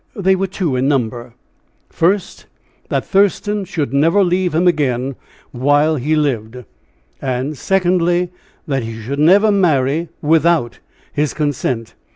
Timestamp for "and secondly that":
7.21-8.81